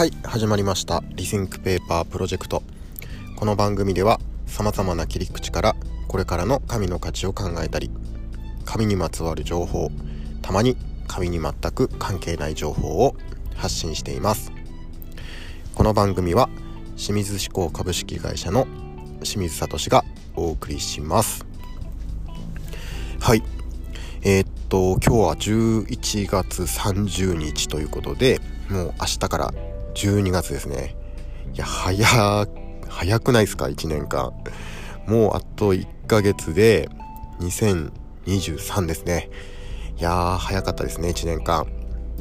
[0.00, 1.02] はい始まりました。
[1.10, 2.62] Rethink Paper Project。
[3.36, 5.76] この番組では様々な切り口から
[6.08, 7.90] これからの紙の価値を考えたり
[8.64, 9.90] 紙にまつわる情報
[10.40, 13.14] たまに紙に全く関係ない情報を
[13.56, 14.52] 発信しています。
[15.74, 16.48] この番組は
[16.96, 18.66] 清水紙工株式会社の
[19.22, 20.02] 清水聡が
[20.34, 21.44] お送りします。
[23.20, 23.42] はい。
[24.22, 28.40] えー、っと今日は11月30日ということで
[28.70, 29.52] もう明日から
[29.94, 30.96] 12月ですね。
[31.54, 32.46] いや早
[32.88, 34.32] 早くないですか？1年間。
[35.06, 36.88] もうあと1ヶ月で
[37.40, 39.28] 2023ですね。
[39.98, 41.66] いやー早かったですね1年間。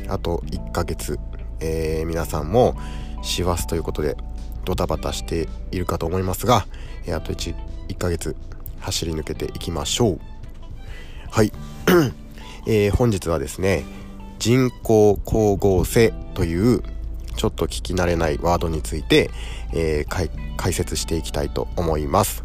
[0.07, 1.19] あと1ヶ月、
[1.59, 2.75] えー、皆さんも
[3.21, 4.17] 師走ということで
[4.65, 6.65] ドタバタしているかと思いますが、
[7.05, 7.55] えー、あと 1,
[7.89, 8.35] 1ヶ月
[8.79, 10.19] 走り抜けていきましょう。
[11.31, 11.51] はい、
[12.67, 13.83] えー、本日はですね
[14.39, 16.81] 人工光合成という
[17.35, 19.29] ちょっと聞き慣れないワードについて、
[19.73, 22.43] えー、解説していきたいと思います。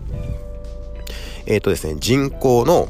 [1.47, 2.89] えっ、ー、とですね、人工の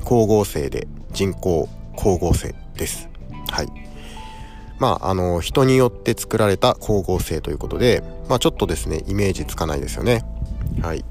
[0.00, 3.08] 光合成で人工光合成です。
[3.50, 3.68] はい。
[4.78, 10.24] まあ、あの、人によって作られた光合成ということで、まあ、ちょっとですね、イメージつかないですよね。
[10.82, 11.04] はい。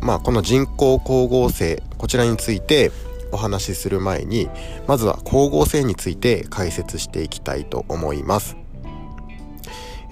[0.00, 2.90] まあ、この人工光合成、こちらについて
[3.32, 4.48] お話しする前に、
[4.86, 8.56] まずは光合成について解説していきたいと思います。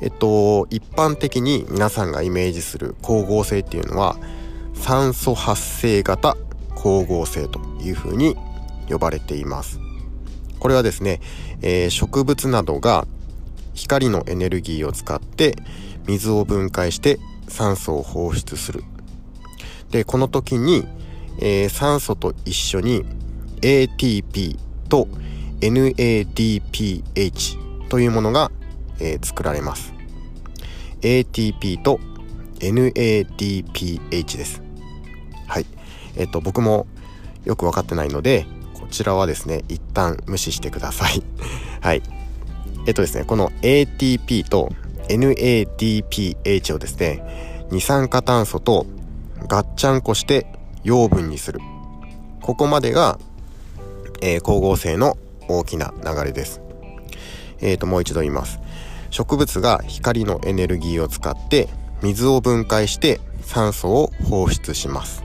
[0.00, 4.16] えっと、一般的に皆さんがイメージする光合成っていうのは
[4.74, 6.36] 酸素発生型
[6.74, 8.36] 光合成というふうに
[8.88, 9.80] 呼ばれています。
[10.58, 11.20] これはですね、
[11.62, 13.06] えー、植物などが
[13.74, 15.56] 光のエネルギーを使って
[16.06, 18.82] 水を分解して酸素を放出する。
[19.90, 20.86] で、この時に、
[21.38, 23.04] えー、酸素と一緒に
[23.60, 25.08] ATP と
[25.60, 28.50] NADPH というものが
[29.00, 29.92] えー、作られます。
[31.00, 32.00] ATP と
[32.60, 34.62] NADPH です。
[35.46, 35.66] はい。
[36.16, 36.86] えっ、ー、と僕も
[37.44, 41.22] よく分かってないのでこちらはですね一旦無視してください。
[41.80, 42.02] はい。
[42.86, 44.72] えっ、とですねこの ATP と
[45.08, 48.86] NADPH をですね二酸化炭素と
[49.46, 50.46] ガッチャンコして
[50.84, 51.60] 養分にする。
[52.40, 53.18] ここまでが、
[54.20, 55.16] えー、光合成の
[55.48, 56.60] 大きな流れです。
[57.60, 58.60] えー、ともう一度言います。
[59.14, 61.68] 植物が光のエネルギーを使って
[62.02, 65.22] 水を分解して酸素を放出します。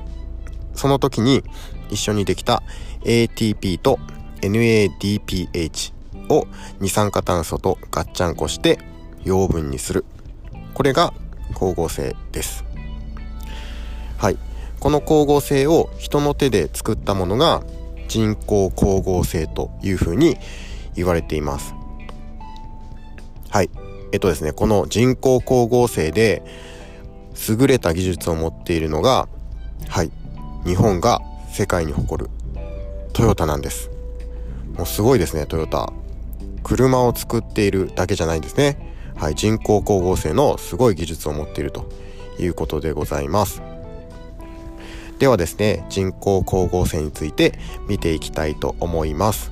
[0.76, 1.44] その時に
[1.90, 2.62] 一緒にできた
[3.02, 3.98] ATP と
[4.42, 5.94] NADPH
[6.30, 6.46] を
[6.80, 8.78] 二酸化炭素とガッチャンコして
[9.24, 10.06] 養分にする。
[10.76, 11.12] これが
[11.56, 12.64] 光合成です。
[14.20, 14.38] はい。
[14.80, 17.64] この光合成を人の手で作ったものが
[18.08, 20.38] 人工光合成というふうに
[20.94, 21.79] 言われています。
[23.50, 23.70] はい。
[24.12, 26.44] えっとですね、この人工光合成で
[27.48, 29.28] 優れた技術を持っているのが、
[29.88, 30.12] はい。
[30.66, 31.22] 日本が
[31.52, 32.30] 世界に誇る
[33.14, 33.90] トヨタなんです。
[34.78, 35.92] もうすごいですね、トヨタ。
[36.64, 38.96] 車を作っているだけじゃないんですね。
[39.16, 39.36] はい。
[39.36, 41.90] 人工光合成のすごい技術を持っていると
[42.40, 43.62] いうことでございます。
[45.18, 49.52] ではですね、人工光合成について見ていきたいと思います。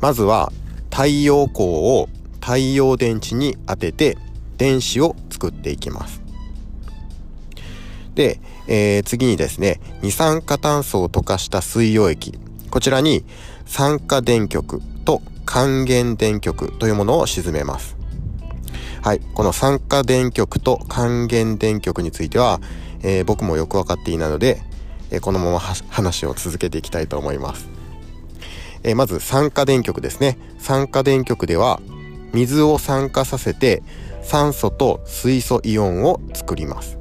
[0.00, 0.52] まずは
[0.98, 2.08] 太陽光を
[2.40, 4.18] 太陽電池に当てて
[4.56, 6.20] 電子を作っていきます。
[8.16, 12.36] で、えー、次にですね、二酸化炭素を溶かした水溶液、
[12.72, 13.24] こちらに
[13.64, 17.96] 酸化電極と還元電極というものを沈めます。
[19.00, 22.60] はい、この酸化電極と還元電極については、
[23.04, 24.60] えー、僕もよくわかっていないので、
[25.12, 27.77] えー、このまま話を続けていきたいと思います。
[28.82, 30.38] えー、まず酸化電極ですね。
[30.58, 31.80] 酸化電極では
[32.32, 33.82] 水を酸化させて
[34.22, 36.98] 酸素と水素イオンを作ります。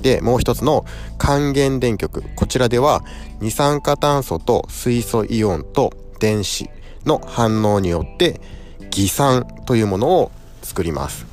[0.00, 0.84] でもう一つの
[1.16, 2.22] 還元電極。
[2.36, 3.02] こちらでは
[3.40, 6.68] 二酸化炭素と水素イオンと電子
[7.06, 8.40] の反応によって
[8.90, 10.30] 偽酸というものを
[10.62, 11.26] 作ります。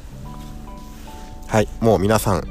[1.47, 2.43] はいもう皆さん、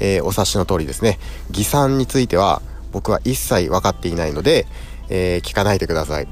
[0.00, 1.18] えー、お察しの通りですね。
[1.50, 2.60] 偽酸については
[2.90, 4.66] 僕は一切分かっていないので、
[5.14, 6.28] えー、聞かないでください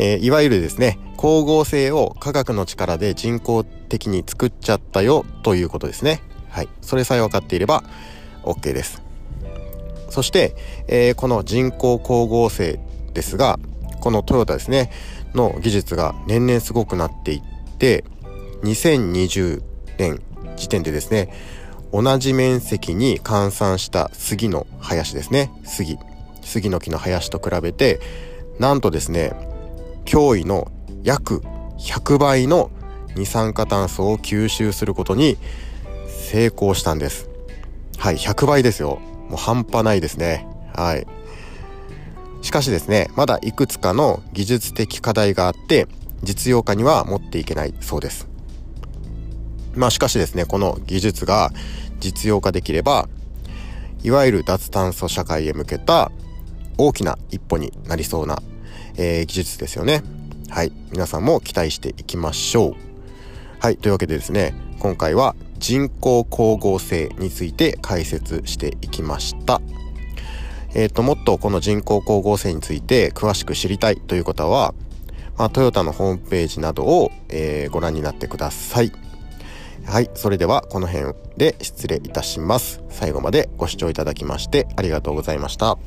[0.00, 6.22] えー、いわゆるですね、光合成を科学の力で人工的に作っちゃったよということですね。
[6.50, 6.68] はい。
[6.82, 7.82] それさえ分かっていれば
[8.44, 9.02] OK です。
[10.08, 10.54] そして、
[10.86, 12.78] えー、この人工光合成
[13.12, 13.58] ですが、
[14.00, 14.92] このトヨタですね、
[15.34, 17.42] の技術が年々すごくなっていっ
[17.78, 18.04] て、
[18.62, 19.62] 2020
[19.98, 20.22] 年
[20.56, 21.32] 時点でですね、
[21.92, 25.98] 同じ面積に換算した杉の林ですね、杉。
[26.48, 28.00] 杉の木の林と比べて、
[28.58, 29.32] なんとですね、
[30.04, 30.72] 驚異の
[31.04, 31.42] 約
[31.78, 32.70] 100倍の
[33.14, 35.36] 二酸化炭素を吸収することに
[36.08, 37.28] 成功したんです。
[37.98, 39.00] はい100倍ですよ。
[39.28, 40.46] もう半端ないですね。
[40.74, 41.06] はい。
[42.42, 45.88] しかしですねまだいくつかの技術的課題があって
[46.22, 48.28] 実用化には持っていけないそうです。
[49.74, 51.50] まあしかしですねこの技術が
[52.00, 53.08] 実用化できれば
[54.02, 56.12] いわゆる脱炭素社会へ向けた
[56.78, 58.40] 大きな一歩になりそうな、
[58.96, 60.02] えー、技術ですよね。
[60.48, 60.72] はい。
[60.92, 62.74] 皆さんも期待していきましょう。
[63.60, 63.76] はい。
[63.76, 69.60] というわけでですね今回は人工光合成について解説していきました。
[70.74, 74.74] えっ、ー、ともっとこの人工光合成について詳しく知りたいという方は、
[75.36, 78.92] まあ、トヨタのホームページなどを、えー、ご覧になってください。
[79.84, 80.10] はい。
[80.14, 82.80] それではこの辺で失礼いたします。
[82.90, 85.78] 最後までご視聴いただきましてありがとうございました。